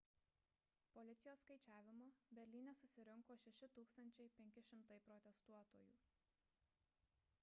policijos 0.93 1.41
skaičiavimu 1.43 2.07
berlyne 2.39 2.73
susirinko 2.79 3.37
6500 3.43 4.81
protestuotojų 5.11 6.01